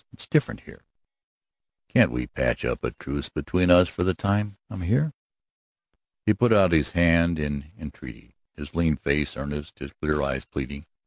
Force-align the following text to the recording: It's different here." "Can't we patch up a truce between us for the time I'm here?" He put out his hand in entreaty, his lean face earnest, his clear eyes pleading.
It's 0.11 0.25
different 0.25 0.61
here." 0.61 0.83
"Can't 1.87 2.09
we 2.09 2.25
patch 2.25 2.65
up 2.65 2.83
a 2.83 2.89
truce 2.89 3.29
between 3.29 3.69
us 3.69 3.87
for 3.87 4.03
the 4.03 4.15
time 4.15 4.57
I'm 4.67 4.81
here?" 4.81 5.13
He 6.25 6.33
put 6.33 6.51
out 6.51 6.71
his 6.71 6.93
hand 6.93 7.37
in 7.37 7.71
entreaty, 7.77 8.35
his 8.55 8.73
lean 8.73 8.95
face 8.95 9.37
earnest, 9.37 9.77
his 9.77 9.93
clear 9.93 10.19
eyes 10.23 10.43
pleading. 10.43 10.87